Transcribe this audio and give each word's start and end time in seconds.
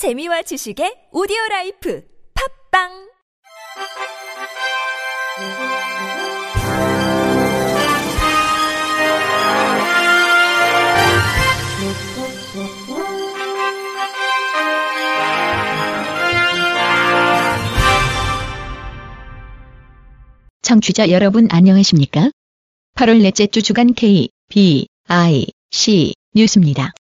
재미와 0.00 0.40
지식의 0.40 1.12
오디오 1.12 1.36
라이프 1.50 2.02
팝빵 2.32 2.88
청취자 20.62 21.10
여러분 21.10 21.46
안녕하십니까? 21.50 22.30
8월 22.94 23.20
넷째 23.20 23.46
주 23.48 23.60
주간 23.60 23.92
K, 23.92 24.30
B, 24.48 24.86
I, 25.08 25.48
C 25.70 26.14
뉴스입니다. 26.34 26.94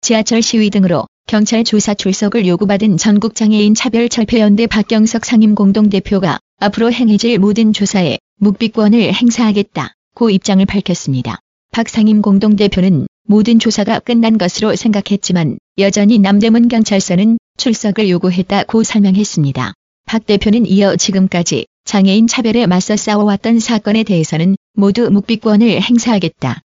지하철 0.00 0.40
시위 0.40 0.70
등으로 0.70 1.04
경찰 1.28 1.64
조사 1.64 1.92
출석을 1.92 2.46
요구받은 2.46 2.98
전국장애인 2.98 3.74
차별철폐연대 3.74 4.68
박경석 4.68 5.24
상임 5.24 5.56
공동대표가 5.56 6.38
앞으로 6.60 6.92
행해질 6.92 7.40
모든 7.40 7.72
조사에 7.72 8.18
묵비권을 8.38 9.12
행사하겠다 9.12 9.92
고 10.14 10.30
입장을 10.30 10.64
밝혔습니다. 10.64 11.40
박 11.72 11.88
상임 11.88 12.22
공동대표는 12.22 13.08
모든 13.26 13.58
조사가 13.58 13.98
끝난 13.98 14.38
것으로 14.38 14.76
생각했지만 14.76 15.58
여전히 15.78 16.20
남대문 16.20 16.68
경찰서는 16.68 17.38
출석을 17.56 18.08
요구했다고 18.08 18.84
설명했습니다. 18.84 19.72
박 20.06 20.26
대표는 20.26 20.64
이어 20.66 20.94
지금까지 20.94 21.66
장애인 21.84 22.28
차별에 22.28 22.66
맞서 22.66 22.96
싸워왔던 22.96 23.58
사건에 23.58 24.04
대해서는 24.04 24.54
모두 24.74 25.10
묵비권을 25.10 25.82
행사하겠다. 25.82 26.60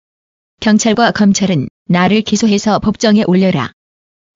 경찰과 0.61 1.13
검찰은 1.13 1.69
나를 1.89 2.21
기소해서 2.21 2.79
법정에 2.79 3.25
올려라. 3.27 3.73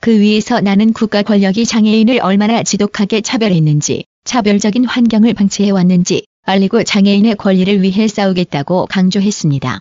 그 0.05 0.21
위에서 0.21 0.61
나는 0.61 0.93
국가 0.93 1.23
권력이 1.23 1.65
장애인을 1.65 2.21
얼마나 2.21 2.63
지독하게 2.63 3.23
차별했는지, 3.23 4.05
차별적인 4.25 4.85
환경을 4.85 5.33
방치해왔는지 5.33 6.27
알리고 6.43 6.85
장애인의 6.85 7.37
권리를 7.37 7.81
위해 7.81 8.07
싸우겠다고 8.07 8.85
강조했습니다. 8.85 9.81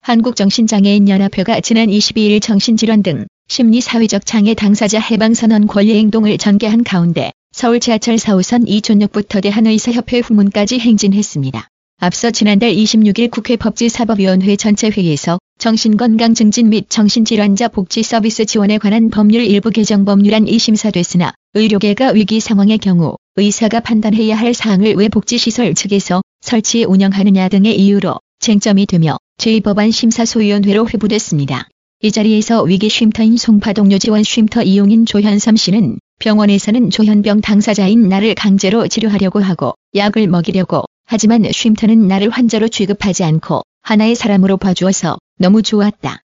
한국정신장애인연합회가 0.00 1.60
지난 1.60 1.86
22일 1.86 2.42
정신질환 2.42 3.04
등 3.04 3.28
심리사회적 3.46 4.26
장애 4.26 4.54
당사자 4.54 4.98
해방선언 4.98 5.68
권리행동을 5.68 6.38
전개한 6.38 6.82
가운데 6.82 7.30
서울 7.52 7.78
지하철 7.78 8.16
4호선 8.16 8.64
이촌역부터 8.66 9.42
대한의사협회 9.42 10.18
후문까지 10.18 10.80
행진했습니다. 10.80 11.68
앞서 12.04 12.32
지난달 12.32 12.74
26일 12.74 13.30
국회 13.30 13.54
법제사법위원회 13.54 14.56
전체 14.56 14.90
회의에서 14.90 15.38
정신건강 15.58 16.34
증진 16.34 16.68
및 16.68 16.90
정신질환자 16.90 17.68
복지 17.68 18.02
서비스 18.02 18.44
지원에 18.44 18.78
관한 18.78 19.08
법률 19.08 19.44
일부 19.44 19.70
개정 19.70 20.04
법률안이 20.04 20.58
심사됐으나 20.58 21.32
의료계가 21.54 22.08
위기 22.08 22.40
상황의 22.40 22.78
경우 22.78 23.14
의사가 23.36 23.78
판단해야 23.78 24.36
할 24.36 24.52
사항을 24.52 24.94
왜 24.94 25.08
복지시설 25.08 25.74
측에서 25.74 26.22
설치 26.40 26.82
운영하느냐 26.82 27.48
등의 27.48 27.78
이유로 27.78 28.18
쟁점이 28.40 28.86
되며 28.86 29.16
제2법안 29.38 29.92
심사소위원회로 29.92 30.88
회부됐습니다. 30.88 31.68
이 32.02 32.10
자리에서 32.10 32.64
위기 32.64 32.88
쉼터인 32.88 33.36
송파동료 33.36 33.98
지원 33.98 34.24
쉼터 34.24 34.64
이용인 34.64 35.06
조현삼 35.06 35.54
씨는 35.54 36.00
병원에서는 36.18 36.90
조현병 36.90 37.42
당사자인 37.42 38.08
나를 38.08 38.34
강제로 38.34 38.88
치료하려고 38.88 39.38
하고 39.38 39.74
약을 39.94 40.26
먹이려고 40.26 40.82
하지만 41.04 41.44
쉼터는 41.50 42.08
나를 42.08 42.30
환자로 42.30 42.68
취급하지 42.68 43.24
않고 43.24 43.62
하나의 43.82 44.14
사람으로 44.14 44.56
봐주어서 44.56 45.18
너무 45.38 45.62
좋았다. 45.62 46.22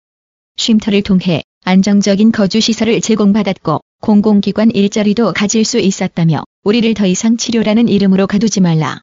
쉼터를 0.56 1.02
통해 1.02 1.42
안정적인 1.64 2.32
거주시설을 2.32 3.00
제공받았고 3.00 3.80
공공기관 4.00 4.70
일자리도 4.70 5.32
가질 5.32 5.64
수 5.64 5.78
있었다며 5.78 6.44
우리를 6.62 6.92
더 6.94 7.06
이상 7.06 7.36
치료라는 7.36 7.88
이름으로 7.88 8.26
가두지 8.26 8.60
말라. 8.60 9.00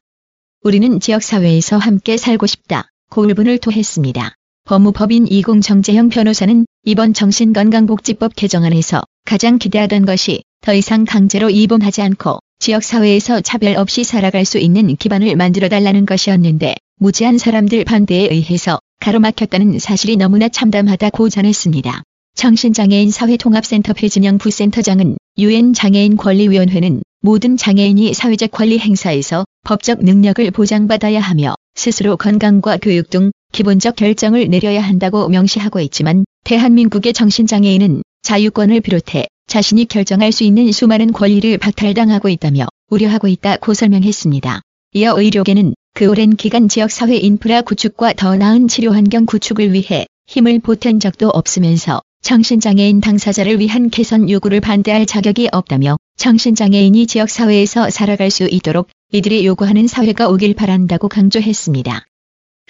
우리는 0.62 1.00
지역사회에서 1.00 1.78
함께 1.78 2.16
살고 2.16 2.46
싶다. 2.46 2.88
고울분을 3.10 3.58
토했습니다. 3.58 4.34
법무법인 4.64 5.26
이공정재형 5.26 6.08
변호사는 6.08 6.64
이번 6.84 7.14
정신건강복지법 7.14 8.36
개정안에서 8.36 9.02
가장 9.24 9.58
기대하던 9.58 10.04
것이 10.04 10.44
더 10.60 10.72
이상 10.72 11.04
강제로 11.04 11.50
입원하지 11.50 12.02
않고 12.02 12.38
지역사회에서 12.62 13.40
차별 13.40 13.74
없이 13.76 14.04
살아갈 14.04 14.44
수 14.44 14.56
있는 14.56 14.94
기반을 14.94 15.34
만들어달라는 15.34 16.06
것이었는데 16.06 16.76
무지한 16.96 17.36
사람들 17.36 17.84
반대에 17.84 18.28
의해서 18.30 18.78
가로막혔다는 19.00 19.80
사실이 19.80 20.16
너무나 20.16 20.48
참담하다고 20.48 21.28
전했습니다. 21.28 22.04
정신장애인 22.36 23.10
사회통합센터 23.10 23.94
배진영 23.94 24.38
부센터장은 24.38 25.16
유엔 25.38 25.72
장애인 25.74 26.16
권리위원회는 26.16 27.02
모든 27.20 27.56
장애인이 27.56 28.14
사회적 28.14 28.52
권리 28.52 28.78
행사에서 28.78 29.44
법적 29.64 30.04
능력을 30.04 30.48
보장받아야 30.52 31.18
하며 31.18 31.56
스스로 31.74 32.16
건강과 32.16 32.76
교육 32.80 33.10
등 33.10 33.32
기본적 33.50 33.96
결정을 33.96 34.48
내려야 34.48 34.82
한다고 34.82 35.28
명시하고 35.28 35.80
있지만 35.80 36.24
대한민국의 36.44 37.12
정신장애인은 37.12 38.02
자유권을 38.22 38.82
비롯해 38.82 39.26
자신이 39.46 39.86
결정할 39.86 40.32
수 40.32 40.44
있는 40.44 40.70
수많은 40.72 41.12
권리를 41.12 41.58
박탈당하고 41.58 42.28
있다며 42.28 42.66
우려하고 42.90 43.28
있다고 43.28 43.74
설명했습니다. 43.74 44.60
이어 44.94 45.18
의료계는 45.18 45.74
그 45.94 46.08
오랜 46.08 46.36
기간 46.36 46.68
지역사회 46.68 47.16
인프라 47.16 47.62
구축과 47.62 48.14
더 48.14 48.36
나은 48.36 48.68
치료 48.68 48.92
환경 48.92 49.26
구축을 49.26 49.72
위해 49.72 50.06
힘을 50.26 50.58
보탠 50.60 51.00
적도 51.00 51.28
없으면서 51.28 52.00
정신장애인 52.22 53.00
당사자를 53.00 53.58
위한 53.58 53.90
개선 53.90 54.30
요구를 54.30 54.60
반대할 54.60 55.06
자격이 55.06 55.48
없다며 55.52 55.96
정신장애인이 56.16 57.06
지역사회에서 57.06 57.90
살아갈 57.90 58.30
수 58.30 58.44
있도록 58.44 58.88
이들이 59.12 59.44
요구하는 59.44 59.86
사회가 59.88 60.28
오길 60.28 60.54
바란다고 60.54 61.08
강조했습니다. 61.08 62.06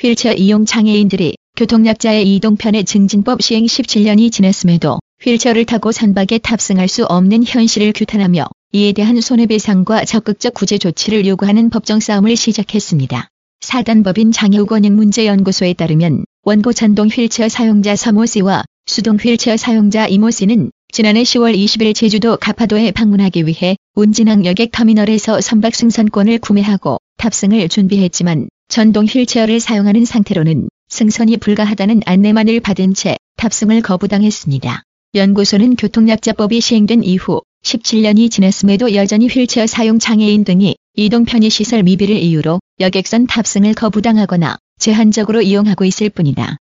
휠체어 0.01 0.33
이용 0.33 0.65
장애인들이 0.65 1.37
교통약자의 1.57 2.35
이동편의 2.35 2.85
증진법 2.85 3.43
시행 3.43 3.65
17년이 3.67 4.33
지났음에도 4.33 4.99
휠체어를 5.25 5.65
타고 5.65 5.93
선박에 5.93 6.39
탑승할 6.39 6.89
수 6.89 7.05
없는 7.05 7.45
현실을 7.47 7.93
규탄하며 7.95 8.47
이에 8.73 8.93
대한 8.93 9.21
손해배상과 9.21 10.05
적극적 10.05 10.55
구제 10.55 10.79
조치를 10.79 11.27
요구하는 11.27 11.71
법정 11.71 12.01
싸움을 12.01 12.37
시작했습니다. 12.37 13.29
사단법인 13.61 14.33
장애우건익문제연구소에 14.33 15.75
따르면 15.75 16.25
원고 16.43 16.73
전동 16.73 17.07
휠체어 17.07 17.49
사용자 17.49 17.95
서모 17.95 18.27
씨와 18.27 18.65
수동 18.87 19.17
휠체어 19.17 19.57
사용자 19.57 20.09
이모 20.09 20.31
씨는 20.31 20.73
지난해 20.93 21.23
10월 21.23 21.57
20일 21.57 21.95
제주도 21.95 22.37
가파도에 22.37 22.91
방문하기 22.91 23.47
위해 23.47 23.77
운진항 23.95 24.45
여객 24.45 24.73
터미널에서 24.73 25.41
선박 25.41 25.77
승선권을 25.77 26.41
구매하고 26.41 26.99
탑승을 27.19 27.69
준비했지만 27.69 28.49
전동 28.69 29.05
휠체어를 29.07 29.61
사용하는 29.61 30.05
상태로는 30.05 30.69
승선이 30.89 31.37
불가하다는 31.37 32.03
안내만을 32.05 32.59
받은 32.61 32.95
채 32.95 33.17
탑승을 33.37 33.83
거부당했습니다. 33.83 34.83
연구소는 35.15 35.77
교통약자법이 35.77 36.63
시행된 36.63 37.05
이후 37.05 37.43
17년이 37.65 38.31
지났음에도 38.31 38.95
여전히 38.95 39.29
휠체어 39.29 39.67
사용 39.67 39.99
장애인 39.99 40.45
등이 40.45 40.77
이동 40.95 41.27
편의시설 41.27 41.83
미비를 41.83 42.17
이유로 42.17 42.61
여객선 42.81 43.27
탑승을 43.27 43.75
거부당하거나 43.75 44.57
제한적으로 44.79 45.43
이용하고 45.43 45.85
있을 45.85 46.09
뿐이다. 46.09 46.57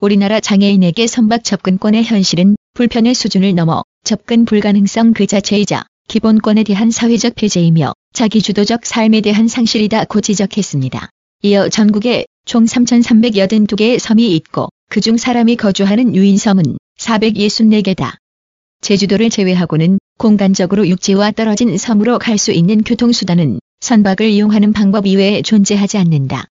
우리나라 0.00 0.40
장애인에게 0.40 1.06
선박 1.06 1.44
접근권의 1.44 2.04
현실은 2.04 2.56
불편의 2.72 3.12
수준을 3.12 3.54
넘어 3.54 3.82
접근 4.04 4.46
불가능성 4.46 5.12
그 5.12 5.26
자체이자 5.26 5.84
기본권에 6.08 6.64
대한 6.64 6.90
사회적 6.90 7.34
폐제이며 7.34 7.92
자기주도적 8.14 8.86
삶에 8.86 9.20
대한 9.20 9.48
상실이다고 9.48 10.22
지적했습니다. 10.22 11.10
이어 11.42 11.68
전국에 11.68 12.24
총 12.46 12.64
3,382개의 12.64 13.98
섬이 13.98 14.34
있고 14.36 14.70
그중 14.88 15.18
사람이 15.18 15.56
거주하는 15.56 16.16
유인섬은 16.16 16.78
464개다. 17.02 18.14
제주도를 18.80 19.30
제외하고는 19.30 19.98
공간적으로 20.18 20.86
육지와 20.88 21.32
떨어진 21.32 21.76
섬으로 21.76 22.18
갈 22.18 22.38
수 22.38 22.52
있는 22.52 22.82
교통수단은 22.82 23.58
선박을 23.80 24.28
이용하는 24.28 24.72
방법 24.72 25.06
이외에 25.06 25.42
존재하지 25.42 25.98
않는다. 25.98 26.46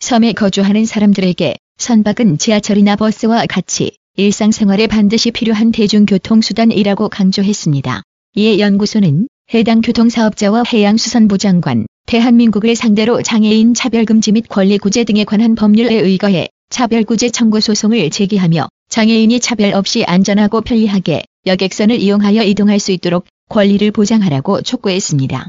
섬에 0.00 0.32
거주하는 0.32 0.84
사람들에게 0.84 1.56
선박은 1.78 2.38
지하철이나 2.38 2.96
버스와 2.96 3.46
같이 3.46 3.92
일상생활에 4.16 4.86
반드시 4.86 5.30
필요한 5.30 5.72
대중교통수단이라고 5.72 7.08
강조했습니다. 7.08 8.02
이에 8.36 8.58
연구소는 8.58 9.28
해당 9.54 9.80
교통사업자와 9.80 10.62
해양수산부 10.72 11.38
장관, 11.38 11.86
대한민국을 12.06 12.76
상대로 12.76 13.22
장애인 13.22 13.74
차별금지 13.74 14.32
및 14.32 14.48
권리구제 14.48 15.04
등에 15.04 15.24
관한 15.24 15.54
법률에 15.56 15.94
의거해 15.94 16.48
차별구제 16.70 17.30
청구 17.30 17.60
소송을 17.60 18.10
제기하며 18.10 18.68
장애인이 18.90 19.38
차별 19.38 19.72
없이 19.72 20.04
안전하고 20.04 20.62
편리하게 20.62 21.22
여객선을 21.46 22.00
이용하여 22.00 22.42
이동할 22.42 22.80
수 22.80 22.90
있도록 22.90 23.24
권리를 23.48 23.88
보장하라고 23.92 24.62
촉구했습니다. 24.62 25.48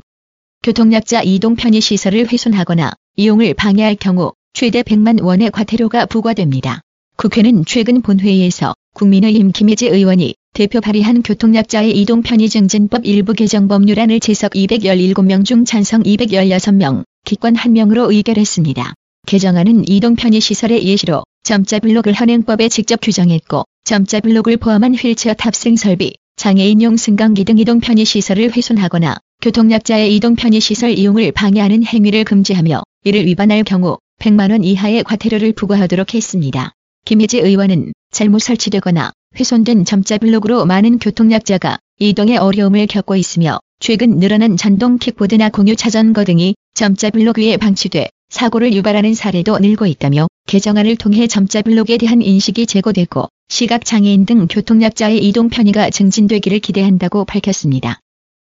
교통약자 0.62 1.24
이동 1.24 1.56
편의시설을 1.56 2.32
훼손하거나 2.32 2.94
이용을 3.16 3.56
방해할 3.56 3.96
경우 3.96 4.34
최대 4.54 4.84
100만 4.84 5.24
원의 5.24 5.50
과태료가 5.50 6.06
부과됩니다. 6.06 6.82
국회는 7.18 7.66
최근 7.66 8.04
본회의에서 8.04 8.76
국민의힘 8.94 9.52
김혜지 9.54 9.88
의원이 9.88 10.36
대표 10.54 10.80
발의한 10.80 11.24
교통약자의 11.24 12.00
이동 12.00 12.22
편의 12.22 12.48
증진법 12.48 13.08
일부 13.08 13.34
개정 13.34 13.68
법률안을 13.68 14.20
재석 14.20 14.52
217명 14.52 15.46
중 15.46 15.66
찬성 15.66 16.04
216명, 16.04 17.06
기권 17.26 17.56
1명으로 17.56 18.12
의결했습니다. 18.12 18.94
개정안은 19.26 19.88
이동 19.88 20.16
편의 20.16 20.42
시설의 20.42 20.86
예시로 20.86 21.24
점자 21.44 21.80
블록을 21.80 22.14
현행법에 22.14 22.70
직접 22.70 23.00
규정했고 23.02 23.64
점자 23.84 24.20
블록을 24.20 24.58
포함한 24.58 24.94
휠체어 24.94 25.34
탑승 25.34 25.76
설비, 25.76 26.14
장애인용 26.36 26.98
승강기 26.98 27.46
등 27.46 27.58
이동 27.58 27.80
편의 27.80 28.06
시설을 28.06 28.56
훼손하거나 28.56 29.18
교통약자의 29.42 30.16
이동 30.16 30.36
편의 30.36 30.62
시설 30.62 30.92
이용을 30.92 31.32
방해하는 31.32 31.84
행위를 31.84 32.24
금지하며 32.26 32.84
이를 33.04 33.26
위반할 33.26 33.64
경우 33.64 33.98
100만 34.20 34.52
원 34.52 34.64
이하의 34.64 35.04
과태료를 35.04 35.54
부과하도록 35.54 36.14
했습니다. 36.14 36.74
김혜지 37.06 37.40
의원은 37.40 37.92
잘못 38.12 38.40
설치되거나 38.40 39.12
훼손된 39.40 39.84
점자 39.84 40.20
블록으로 40.20 40.66
많은 40.66 41.00
교통약자가 41.00 41.80
이동에 41.98 42.38
어려움을 42.38 42.86
겪고 42.86 43.16
있으며 43.16 43.60
최근 43.80 44.20
늘어난 44.20 44.58
전동 44.58 45.00
킥보드나 45.00 45.50
공유 45.50 45.76
자전거 45.76 46.24
등이 46.24 46.54
점자 46.76 47.10
블록 47.10 47.40
위에 47.40 47.58
방치돼 47.58 48.10
사고를 48.31 48.74
유발하는 48.74 49.13
사례도 49.13 49.60
늘고 49.60 49.86
있다며 49.86 50.28
개정안을 50.48 50.95
통해 50.95 51.28
점자 51.28 51.62
블록에 51.62 51.98
대한 51.98 52.22
인식이 52.22 52.66
제고되고 52.66 53.28
시각장애인 53.50 54.25
등 54.25 54.48
교통약자의 54.48 55.19
이동 55.28 55.50
편의가 55.50 55.89
증진되기를 55.89 56.60
기대한다고 56.60 57.25
밝혔습니다. 57.25 58.00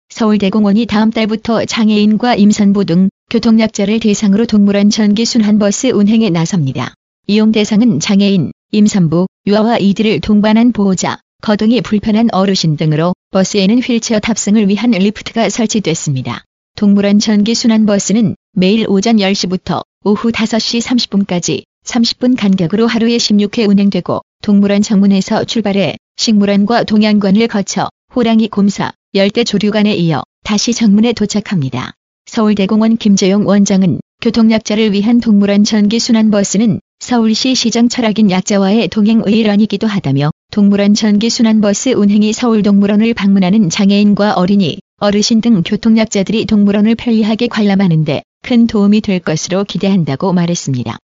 서울대공원이 0.09 0.85
다음 0.85 1.11
달부터 1.11 1.65
장애인과 1.65 2.35
임산부 2.35 2.85
등 2.85 3.09
교통약자를 3.29 3.99
대상으로 3.99 4.45
동물원 4.45 4.89
전기 4.89 5.23
순환버스 5.23 5.87
운행에 5.87 6.29
나섭니다. 6.29 6.93
이용 7.27 7.51
대상은 7.51 7.99
장애인, 7.99 8.51
임산부, 8.71 9.27
유아와 9.47 9.77
이들을 9.77 10.19
동반한 10.19 10.73
보호자, 10.73 11.19
거동이 11.41 11.81
불편한 11.81 12.27
어르신 12.31 12.75
등으로 12.75 13.13
버스에는 13.31 13.79
휠체어 13.79 14.19
탑승을 14.19 14.67
위한 14.67 14.91
리프트가 14.91 15.49
설치됐습니다. 15.49 16.43
동물원 16.75 17.19
전기 17.19 17.55
순환버스는 17.55 18.35
매일 18.53 18.85
오전 18.87 19.17
10시부터 19.17 19.81
오후 20.05 20.31
5시 20.31 20.81
30분까지 20.81 21.63
30분 21.85 22.37
간격으로 22.37 22.87
하루에 22.87 23.17
16회 23.17 23.67
운행되고 23.67 24.21
동물원 24.41 24.81
정문에서 24.81 25.43
출발해 25.43 25.97
식물원과 26.15 26.83
동양관을 26.83 27.47
거쳐 27.47 27.89
호랑이 28.15 28.47
곰사, 28.47 28.93
열대 29.13 29.43
조류관에 29.43 29.93
이어 29.95 30.23
다시 30.43 30.73
정문에 30.73 31.13
도착합니다. 31.13 31.91
서울대공원 32.27 32.97
김재용 32.97 33.45
원장은 33.45 33.99
교통약자를 34.21 34.93
위한 34.93 35.19
동물원 35.19 35.63
전기순환버스는 35.63 36.79
서울시 36.99 37.55
시정 37.55 37.89
철학인 37.89 38.31
약자와의 38.31 38.89
동행의 38.89 39.33
일환이기도 39.33 39.87
하다며 39.87 40.31
동물원 40.51 40.93
전기순환버스 40.93 41.89
운행이 41.89 42.33
서울동물원을 42.33 43.13
방문하는 43.13 43.69
장애인과 43.69 44.33
어린이, 44.33 44.79
어르신 44.99 45.39
등 45.39 45.63
교통약자들이 45.63 46.45
동물원을 46.45 46.95
편리하게 46.95 47.47
관람하는데 47.47 48.21
큰 48.41 48.67
도움이 48.67 49.01
될 49.01 49.19
것으로 49.19 49.63
기대한다고 49.63 50.33
말했습니다. 50.33 50.97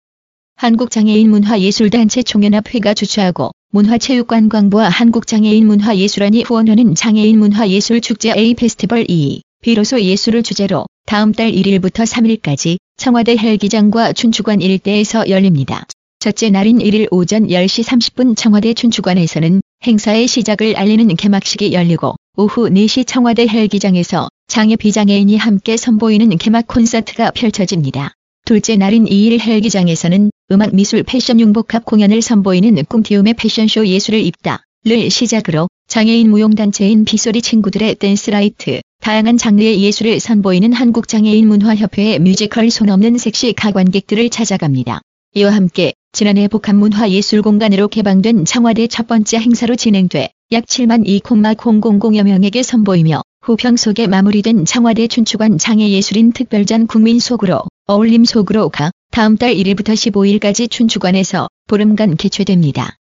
한국장애인문화예술단체 0.57 2.25
총연합회가 2.25 2.95
주최하고 2.95 3.53
문화체육관광부와 3.71 4.89
한국장애인문화예술원이 4.89 6.43
후원하는 6.43 6.95
장애인문화예술축제 6.95 8.35
A 8.37 8.55
페스티벌 8.55 9.05
2 9.09 9.43
비로소 9.63 10.01
예술을 10.01 10.43
주제로 10.43 10.87
다음 11.07 11.33
달 11.33 11.53
1일부터 11.53 12.05
3일까지 12.05 12.79
청와대 12.97 13.37
헬기장과 13.37 14.13
춘추관 14.13 14.61
일대에서 14.61 15.29
열립니다. 15.29 15.87
첫째 16.19 16.51
날인 16.51 16.79
1일 16.79 17.09
오전 17.11 17.49
10시 17.49 17.85
30분 17.85 18.37
청와대 18.37 18.75
춘추관에서는 18.75 19.61
행사의 19.87 20.27
시작을 20.27 20.77
알리는 20.77 21.15
개막식이 21.17 21.73
열리고 21.73 22.17
오후 22.37 22.69
4시 22.69 23.07
청와대 23.07 23.47
헬기장에서 23.47 24.29
장애 24.49 24.75
비장애인이 24.75 25.37
함께 25.37 25.77
선보이는 25.77 26.37
개막 26.39 26.67
콘서트가 26.67 27.31
펼쳐집니다. 27.31 28.13
둘째 28.45 28.77
날인 28.77 29.05
2일 29.05 29.39
헬기장에서는 29.41 30.33
음악 30.51 30.75
미술 30.75 31.05
패션 31.05 31.39
융복합 31.39 31.85
공연을 31.85 32.23
선보이는 32.23 32.87
꿈틔움의 32.87 33.35
패션쇼 33.35 33.87
예술을 33.87 34.21
입다를 34.21 35.11
시작으로 35.11 35.69
장애인 35.87 36.29
무용단체인 36.29 37.05
빛소리 37.05 37.41
친구들의 37.41 37.95
댄스라이트, 37.95 38.81
다양한 39.01 39.39
장르의 39.39 39.81
예술을 39.81 40.19
선보이는 40.19 40.73
한국장애인 40.73 41.47
문화협회의 41.47 42.19
뮤지컬 42.19 42.69
손 42.71 42.89
없는 42.89 43.17
색시가 43.17 43.53
관객들을 43.53 44.29
찾아갑니다. 44.31 45.03
이와 45.37 45.53
함께 45.53 45.93
지난해 46.11 46.49
복합문화예술공간으로 46.49 47.87
개방된 47.87 48.45
청와대 48.45 48.89
첫 48.89 49.07
번째 49.07 49.39
행사로 49.39 49.77
진행돼 49.77 50.31
약 50.53 50.67
7만 50.67 51.07
2,000여 51.07 52.23
명에게 52.23 52.63
선보이며 52.63 53.23
호평 53.43 53.77
속에 53.77 54.07
마무리된 54.07 54.67
청와대 54.67 55.07
춘추관 55.07 55.57
장애예술인 55.57 56.33
특별전 56.33 56.87
국민 56.87 57.19
속으로 57.19 57.63
어울림 57.87 58.27
속으로 58.27 58.69
가 58.69 58.91
다음 59.11 59.39
달 59.39 59.55
1일부터 59.55 59.95
15일까지 59.95 60.71
춘추관에서 60.71 61.49
보름간 61.67 62.17
개최됩니다. 62.17 62.97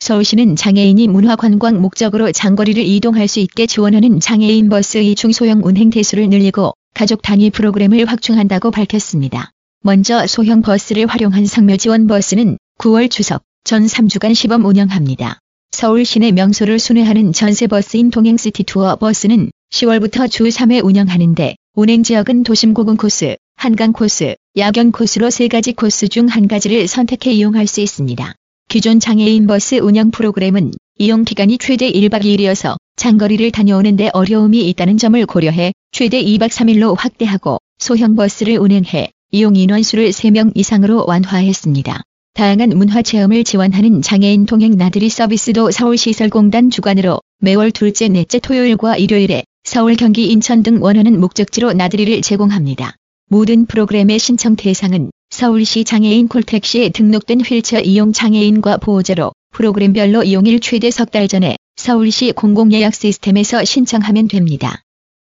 서울시는 0.00 0.56
장애인이 0.56 1.08
문화관광 1.08 1.80
목적으로 1.80 2.30
장거리를 2.30 2.84
이동할 2.84 3.28
수 3.28 3.40
있게 3.40 3.66
지원하는 3.66 4.20
장애인 4.20 4.68
버스의 4.68 5.14
중소형 5.14 5.62
운행 5.64 5.88
대수를 5.88 6.28
늘리고 6.28 6.74
가족 6.92 7.22
단위 7.22 7.48
프로그램을 7.48 8.04
확충한다고 8.04 8.70
밝혔습니다. 8.70 9.52
먼저 9.80 10.26
소형 10.26 10.60
버스를 10.60 11.06
활용한 11.06 11.46
성묘 11.46 11.78
지원 11.78 12.06
버스는 12.06 12.58
9월 12.78 13.10
추석 13.10 13.42
전 13.64 13.86
3주간 13.86 14.34
시범 14.34 14.66
운영합니다. 14.66 15.38
서울 15.74 16.04
시내 16.04 16.30
명소를 16.30 16.78
순회하는 16.78 17.32
전세버스인 17.32 18.12
동행시티 18.12 18.62
투어 18.62 18.94
버스는 18.94 19.50
10월부터 19.72 20.30
주 20.30 20.44
3회 20.44 20.84
운영하는데 20.84 21.56
운행 21.74 22.04
지역은 22.04 22.44
도심 22.44 22.74
고궁 22.74 22.96
코스, 22.96 23.34
한강 23.56 23.92
코스, 23.92 24.36
야경 24.56 24.92
코스로 24.92 25.30
세 25.30 25.48
가지 25.48 25.72
코스 25.72 26.06
중 26.06 26.28
한 26.28 26.46
가지를 26.46 26.86
선택해 26.86 27.32
이용할 27.32 27.66
수 27.66 27.80
있습니다. 27.80 28.34
기존 28.68 29.00
장애인 29.00 29.48
버스 29.48 29.74
운영 29.74 30.12
프로그램은 30.12 30.70
이용 31.00 31.24
기간이 31.24 31.58
최대 31.58 31.90
1박 31.90 32.22
2일이어서 32.22 32.76
장거리를 32.94 33.50
다녀오는데 33.50 34.10
어려움이 34.12 34.68
있다는 34.68 34.96
점을 34.96 35.26
고려해 35.26 35.72
최대 35.90 36.22
2박 36.22 36.50
3일로 36.50 36.96
확대하고 36.96 37.58
소형 37.78 38.14
버스를 38.14 38.58
운행해 38.58 39.10
이용 39.32 39.56
인원수를 39.56 40.10
3명 40.10 40.52
이상으로 40.54 41.04
완화했습니다. 41.08 42.00
다양한 42.34 42.70
문화 42.70 43.00
체험을 43.00 43.44
지원하는 43.44 44.02
장애인 44.02 44.46
동행 44.46 44.76
나들이 44.76 45.08
서비스도 45.08 45.70
서울시설공단 45.70 46.68
주관으로 46.68 47.20
매월 47.38 47.70
둘째 47.70 48.08
넷째 48.08 48.40
토요일과 48.40 48.96
일요일에 48.96 49.44
서울 49.62 49.94
경기 49.94 50.26
인천 50.26 50.64
등 50.64 50.82
원하는 50.82 51.20
목적지로 51.20 51.72
나들이를 51.72 52.22
제공합니다. 52.22 52.96
모든 53.30 53.66
프로그램의 53.66 54.18
신청 54.18 54.56
대상은 54.56 55.12
서울시 55.30 55.84
장애인 55.84 56.26
콜택시에 56.26 56.88
등록된 56.88 57.40
휠체어 57.40 57.80
이용 57.80 58.12
장애인과 58.12 58.78
보호자로 58.78 59.32
프로그램별로 59.52 60.24
이용일 60.24 60.58
최대 60.58 60.90
석 60.90 61.12
달 61.12 61.28
전에 61.28 61.56
서울시 61.76 62.32
공공예약 62.32 62.94
시스템에서 62.94 63.64
신청하면 63.64 64.26
됩니다. 64.26 64.82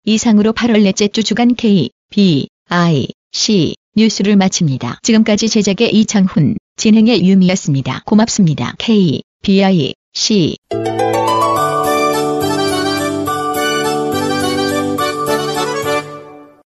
이상으로 0.05 0.53
8월 0.53 0.81
넷째 0.81 1.07
주 1.07 1.23
주간 1.23 1.53
K, 1.53 1.91
B, 2.09 2.47
I, 2.69 3.09
C 3.31 3.75
뉴스를 3.95 4.35
마칩니다. 4.35 4.99
지금까지 5.03 5.49
제작의 5.49 5.95
이창훈, 5.95 6.55
진행의 6.77 7.25
유미였습니다. 7.25 8.01
고맙습니다. 8.05 8.73
K, 8.77 9.21
B, 9.41 9.63
I, 9.63 9.93
C 10.13 10.57